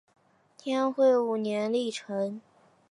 [0.57, 2.41] 天会五年历成。